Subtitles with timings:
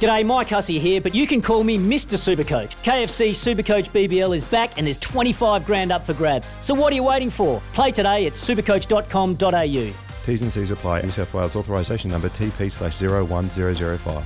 [0.00, 2.18] G'day, Mike Hussey here, but you can call me Mr.
[2.18, 2.74] Supercoach.
[2.82, 6.56] KFC Supercoach BBL is back and there's 25 grand up for grabs.
[6.60, 7.62] So what are you waiting for?
[7.74, 9.94] Play today at supercoach.com.au.
[10.24, 11.02] T's and C's apply.
[11.02, 14.24] New South Wales authorisation number TP slash 01005.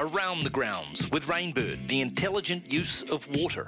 [0.00, 3.66] Around the grounds with Rainbird, the intelligent use of water.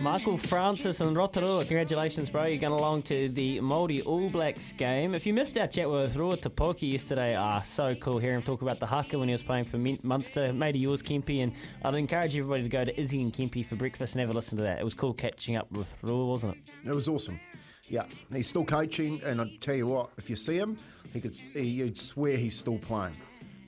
[0.00, 2.46] Michael Francis and Rotorua, congratulations, bro.
[2.46, 5.14] You're going along to the Māori All Blacks game.
[5.14, 8.62] If you missed our chat with Rua Tipoki yesterday, ah, so cool hearing him talk
[8.62, 10.54] about the haka when he was playing for Munster.
[10.54, 11.52] Mate of yours, Kempy, and
[11.84, 14.56] I'd encourage everybody to go to Izzy and Kempy for breakfast and have a listen
[14.56, 14.80] to that.
[14.80, 16.88] It was cool catching up with Rua, wasn't it?
[16.88, 17.38] It was awesome.
[17.86, 20.78] Yeah, he's still coaching, and I tell you what, if you see him,
[21.12, 23.16] he could he, you'd swear he's still playing,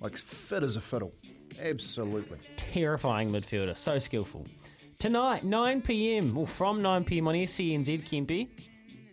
[0.01, 1.13] like fit as a fiddle.
[1.61, 4.47] Absolutely terrifying midfielder, so skillful.
[5.03, 8.49] Tonight, 9 pm, well, from 9 pm on SENZ Kempy,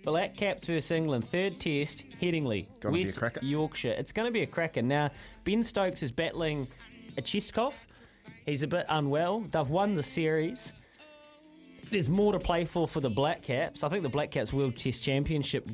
[0.04, 3.44] Black Caps versus England, third test, Headingley, Gonna be a West cracker.
[3.44, 3.96] Yorkshire.
[3.98, 4.84] It's going to be a cracker.
[4.84, 5.10] Now,
[5.46, 6.68] Ben Stokes is battling
[7.18, 7.88] a chest cough.
[8.46, 9.40] He's a bit unwell.
[9.52, 10.76] They've won the series.
[11.90, 13.84] There's more to play for for the Black Caps.
[13.84, 15.68] I think the Black Caps World Test Championship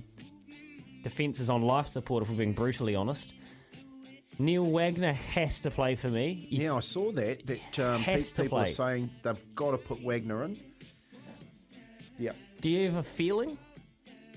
[1.03, 3.33] defence is on life support, if we're being brutally honest.
[4.37, 6.47] Neil Wagner has to play for me.
[6.49, 7.45] You- Yeah, I saw that.
[7.47, 10.57] That um, Has pe- to people are saying they've got to put Wagner in.
[12.17, 12.31] Yeah,
[12.61, 13.57] Do you have a feeling?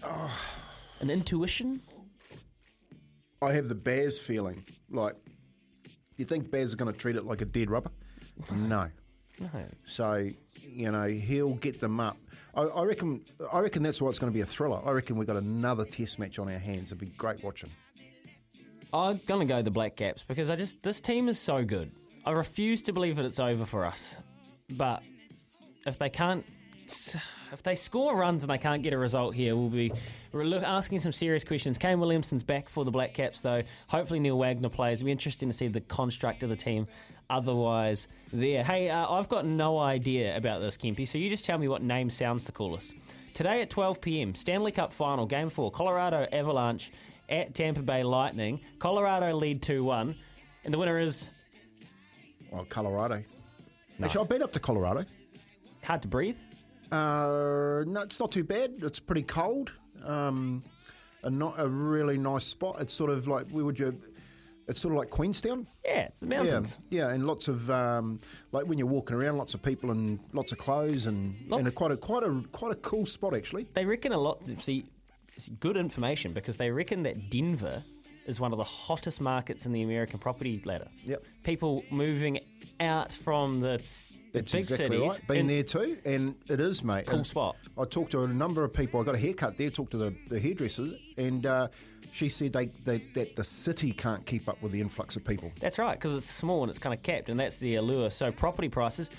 [0.03, 0.37] Oh.
[1.01, 1.81] An intuition?
[3.41, 4.65] I have the Bears feeling.
[4.91, 5.15] Like,
[6.17, 7.91] you think Bears are going to treat it like a dead rubber?
[8.57, 8.89] No.
[9.41, 9.49] No.
[9.85, 10.29] So,
[10.61, 12.17] you know, he'll get them up.
[12.55, 13.25] I, I reckon.
[13.53, 14.81] I reckon that's why it's going to be a thriller.
[14.85, 16.87] I reckon we've got another Test match on our hands.
[16.91, 17.71] It'd be great watching.
[18.93, 21.91] I'm gonna go the Black Caps because I just this team is so good.
[22.25, 24.17] I refuse to believe that it's over for us.
[24.71, 25.03] But
[25.87, 26.45] if they can't,
[27.53, 29.93] if they score runs and they can't get a result here, we'll be
[30.35, 31.79] asking some serious questions.
[31.79, 33.63] Kane Williamson's back for the Black Caps though.
[33.89, 35.01] Hopefully Neil Wagner plays.
[35.01, 36.87] It'll be interesting to see the construct of the team.
[37.31, 38.65] Otherwise, there.
[38.65, 41.07] Hey, uh, I've got no idea about this, Kempy.
[41.07, 42.95] So you just tell me what name sounds the coolest.
[43.35, 44.35] Today at 12 p.m.
[44.35, 46.91] Stanley Cup Final, Game Four, Colorado Avalanche
[47.29, 48.61] at Tampa Bay Lightning.
[48.79, 50.15] Colorado lead 2-1,
[50.65, 51.31] and the winner is
[52.51, 53.23] Well, Colorado.
[54.03, 55.05] Actually, I've been up to Colorado.
[55.83, 56.39] hard to breathe.
[56.93, 58.73] Uh, no, it's not too bad.
[58.83, 59.73] It's pretty cold.
[60.05, 60.63] Um,
[61.25, 62.77] a not a really nice spot.
[62.81, 64.01] It's sort of like where would you?
[64.69, 65.67] It's sort of like Queenstown.
[65.85, 66.79] Yeah, it's the mountains.
[66.91, 68.21] Yeah, yeah, and lots of um,
[68.53, 71.69] like when you're walking around, lots of people and lots of clothes and Lots- and
[71.69, 73.67] a, quite a quite a quite a cool spot actually.
[73.75, 74.47] They reckon a lot.
[74.61, 74.85] See,
[75.61, 77.83] good information because they reckon that Denver
[78.27, 80.89] is one of the hottest markets in the American property ladder.
[81.05, 81.25] Yep.
[81.45, 82.41] People moving
[82.81, 85.11] out from the, the That's big exactly cities.
[85.13, 85.27] right.
[85.29, 87.07] Been there too, and it is, mate.
[87.07, 87.57] Cool And spot.
[87.79, 89.01] I talked to a number of people.
[89.01, 89.71] I got a haircut there.
[89.71, 91.69] Talked to the, the hairdresser, and uh,
[92.11, 95.51] she said they, they that the city can't keep up with the influx of people.
[95.61, 98.11] That's right, because it's small and it's kind of capped, and that's the allure.
[98.11, 99.11] So property prices,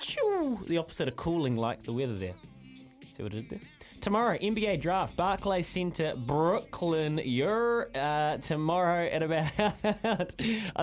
[0.00, 2.34] choo, the opposite of cooling like the weather there.
[3.16, 3.60] See what I did there?
[4.00, 7.20] Tomorrow, NBA draft, Barclays Center, Brooklyn.
[7.24, 10.26] You're uh, tomorrow at about, I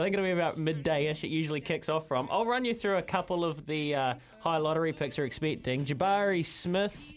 [0.01, 1.23] think it'll be about midday ish.
[1.23, 2.27] It usually kicks off from.
[2.31, 5.85] I'll run you through a couple of the uh, high lottery picks we're expecting.
[5.85, 7.13] Jabari Smith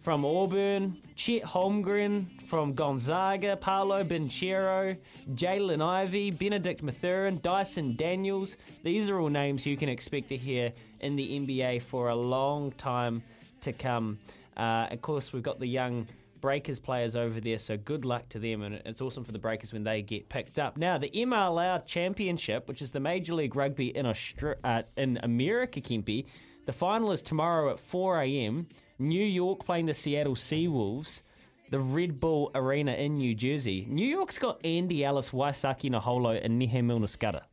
[0.00, 4.96] from Auburn, Chet Holmgren from Gonzaga, Paolo Banchero,
[5.34, 8.56] Jaden Ivey, Benedict Mathurin, Dyson Daniels.
[8.82, 12.72] These are all names you can expect to hear in the NBA for a long
[12.72, 13.22] time
[13.60, 14.18] to come.
[14.58, 16.06] Uh, of course, we've got the young
[16.40, 19.72] Breakers players over there, so good luck to them, and it's awesome for the Breakers
[19.72, 20.76] when they get picked up.
[20.76, 25.80] Now, the MLR Championship, which is the Major League Rugby in Austra- uh, in America,
[25.80, 26.26] Kempy,
[26.66, 28.68] the final is tomorrow at 4 a.m.
[28.98, 31.22] New York playing the Seattle Seawolves.
[31.70, 33.86] The Red Bull Arena in New Jersey.
[33.88, 37.06] New York's got Andy Ellis, Waisake Naholo, and Nehe Milner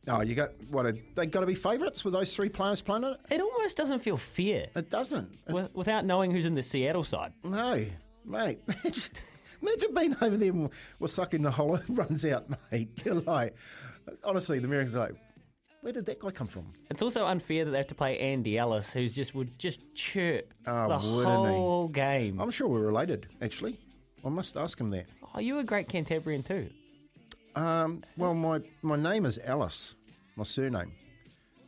[0.08, 0.86] Oh, you got what?
[0.86, 3.18] Are, they got to be favourites with those three players playing it.
[3.30, 5.34] It almost doesn't feel fair It doesn't.
[5.46, 7.32] It- with, without knowing who's in the Seattle side.
[7.44, 7.84] no,
[8.24, 8.60] mate.
[9.62, 12.88] Imagine being over there and the hole runs out, mate.
[13.26, 13.56] Like,
[14.24, 15.16] honestly, the Americans are like,
[15.80, 16.72] where did that guy come from?
[16.90, 20.52] It's also unfair that they have to play Andy Ellis, who's just would just chirp
[20.66, 21.52] Oh, the wouldn't he?
[21.52, 22.40] whole game.
[22.40, 23.78] I'm sure we're related, actually.
[24.26, 25.06] I must ask him that.
[25.34, 26.68] Oh, you were a great Cantabrian too.
[27.54, 29.94] Um, well, my, my name is Alice,
[30.36, 30.92] my surname.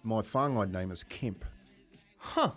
[0.03, 1.45] My whāngai name is Kemp.
[2.19, 2.51] Huh.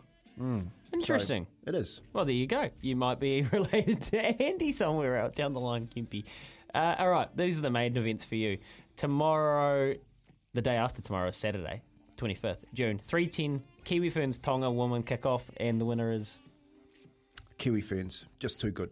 [0.94, 1.48] Interesting.
[1.68, 2.02] It is.
[2.14, 2.70] Well, there you go.
[2.82, 6.26] You might be related to Andy somewhere out down the line, Kempy.
[6.74, 8.58] Uh, all right, these are the main events for you.
[8.96, 9.96] Tomorrow,
[10.54, 11.82] the day after tomorrow, is Saturday,
[12.18, 16.40] 25th June, 310, Kiwi Ferns Tonga woman kickoff, and the winner is
[17.58, 18.92] Kiwi ferns, just too good.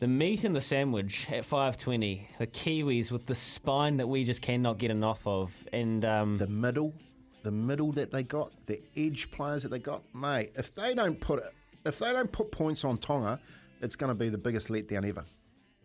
[0.00, 2.20] The meat and the sandwich at 5.20.
[2.38, 5.66] The Kiwis with the spine that we just cannot get enough of.
[5.72, 6.94] And um, The middle,
[7.42, 10.52] the middle that they got, the edge players that they got, mate.
[10.56, 11.54] If they don't put it,
[11.84, 13.40] if they don't put points on Tonga,
[13.80, 15.24] it's going to be the biggest letdown ever.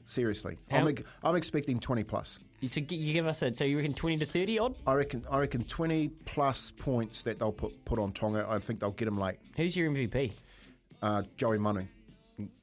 [0.05, 0.93] Seriously, I'm,
[1.23, 2.37] I'm expecting 20 plus.
[2.59, 4.75] you, so you give us a, so you reckon 20 to 30 odd?
[4.85, 8.45] I reckon, I reckon 20 plus points that they'll put put on Tonga.
[8.49, 9.37] I think they'll get them late.
[9.55, 10.33] Who's your MVP?
[11.01, 11.85] Uh, Joey Manu,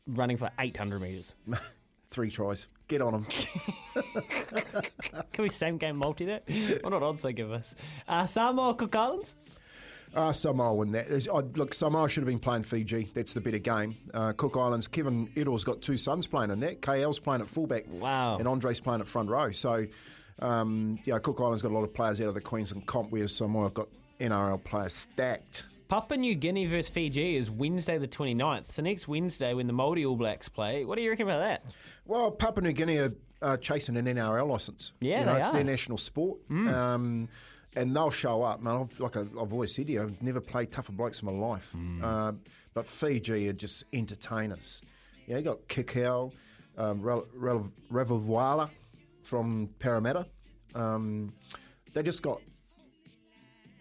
[0.06, 1.34] Running for 800 metres.
[2.10, 2.68] three tries.
[2.88, 3.24] Get on them.
[5.32, 6.42] Can we same game multi that?
[6.82, 7.74] what not odds they give us?
[8.08, 9.36] Uh, Samoa Cook Islands?
[10.14, 11.06] Uh, Samoa win that.
[11.32, 13.10] I- look, Samoa should have been playing Fiji.
[13.14, 13.94] That's the better game.
[14.12, 16.82] Uh, Cook Islands, Kevin Edell's got two sons playing in that.
[16.82, 17.84] KL's playing at fullback.
[17.88, 18.38] Wow.
[18.38, 19.52] And Andre's playing at front row.
[19.52, 19.86] So,
[20.40, 23.34] um, yeah, Cook Islands got a lot of players out of the Queensland comp, whereas
[23.34, 23.88] Samoa have got
[24.18, 25.66] NRL players stacked.
[25.90, 28.70] Papua New Guinea versus Fiji is Wednesday the 29th.
[28.70, 30.84] So next Wednesday when the Māori All Blacks play.
[30.84, 31.64] What do you reckon about that?
[32.06, 34.92] Well, Papua New Guinea are uh, chasing an NRL license.
[35.00, 35.54] Yeah, you know, it's are.
[35.54, 37.28] their national sport, um,
[37.74, 38.62] and they'll show up.
[38.62, 41.32] Man, I've, like I've always said to you, I've never played tougher blokes in my
[41.32, 41.74] life.
[42.00, 42.32] Uh,
[42.72, 44.82] but Fiji are just entertainers.
[45.26, 46.32] Yeah, you got Kikau,
[46.78, 47.72] um,
[49.24, 50.26] from Parramatta.
[50.76, 51.32] Um,
[51.92, 52.40] they just got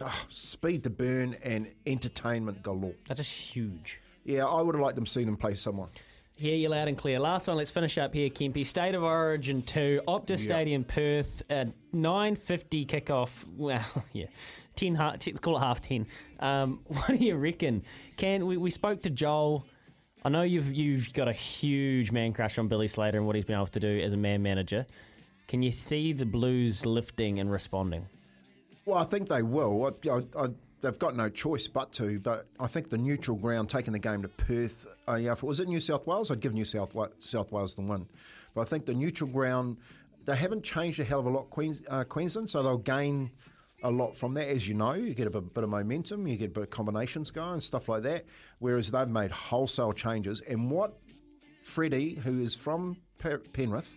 [0.02, 2.94] ah, speed to burn and entertainment galore.
[3.06, 4.00] They're just huge.
[4.24, 5.88] Yeah, I would have liked them seen them play someone.
[6.36, 7.18] Hear you loud and clear.
[7.18, 8.66] Last one, let's finish up here, Kempy.
[8.66, 13.44] State of Origin 2, Optus Stadium, Perth, at 9.50 kickoff.
[13.58, 14.24] Well, yeah,
[14.76, 16.06] 10, let's call it half 10.
[16.38, 17.82] Um, what do you reckon?
[18.16, 19.66] Can we, we spoke to Joel.
[20.22, 23.46] I know you've you've got a huge man crush on Billy Slater and what he's
[23.46, 24.86] been able to do as a man manager.
[25.48, 28.06] Can you see the Blues lifting and responding?
[28.90, 29.94] Well, I think they will.
[30.04, 30.48] I, I, I,
[30.80, 32.18] they've got no choice but to.
[32.18, 35.46] But I think the neutral ground, taking the game to Perth, uh, yeah, if it
[35.46, 38.08] was at New South Wales, I'd give New South, South Wales the win.
[38.52, 39.76] But I think the neutral ground,
[40.24, 43.30] they haven't changed a hell of a lot, Queens, uh, Queensland, so they'll gain
[43.84, 44.48] a lot from that.
[44.48, 46.70] As you know, you get a bit, bit of momentum, you get a bit of
[46.70, 48.24] combinations going, stuff like that.
[48.58, 50.40] Whereas they've made wholesale changes.
[50.40, 50.96] And what
[51.62, 53.94] Freddie, who is from Penrith,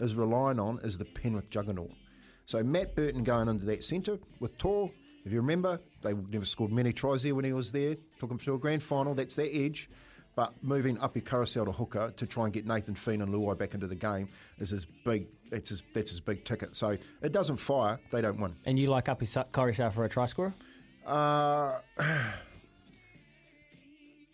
[0.00, 1.92] is relying on is the Penrith juggernaut.
[2.52, 4.90] So Matt Burton going into that centre with Tor.
[5.24, 7.96] If you remember, they never scored many tries there when he was there.
[8.20, 9.14] Took him to a grand final.
[9.14, 9.88] That's their edge.
[10.36, 13.72] But moving Api Koroisau to hooker to try and get Nathan Feen and Luai back
[13.72, 14.28] into the game
[14.58, 15.28] is his big.
[15.50, 16.76] That's his, that's his big ticket.
[16.76, 18.54] So it doesn't fire, they don't win.
[18.66, 20.52] And you like Api Koroisau for a try scorer?
[21.06, 21.78] Uh,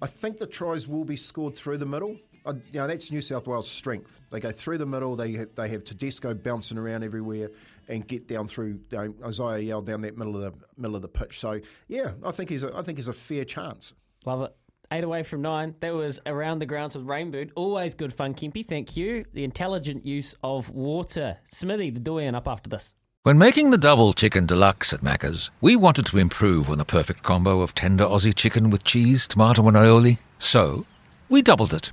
[0.02, 2.16] I think the tries will be scored through the middle.
[2.46, 4.20] Uh, you know, that's New South Wales' strength.
[4.30, 5.16] They go through the middle.
[5.16, 7.50] They have, they have Tedesco bouncing around everywhere
[7.88, 11.02] and get down through you know, Isaah Yeo down that middle of the middle of
[11.02, 11.38] the pitch.
[11.38, 13.92] So yeah, I think he's a, I think he's a fair chance.
[14.24, 14.54] Love it.
[14.90, 15.74] Eight away from nine.
[15.80, 17.50] That was around the grounds with Rainbird.
[17.56, 18.64] Always good fun, Kempy.
[18.64, 19.26] Thank you.
[19.34, 21.36] The intelligent use of water.
[21.50, 22.94] Smithy, the doyen, up after this.
[23.24, 27.22] When making the double chicken deluxe at Macca's, we wanted to improve on the perfect
[27.22, 30.20] combo of tender Aussie chicken with cheese, tomato, and aioli.
[30.38, 30.86] So,
[31.28, 31.92] we doubled it.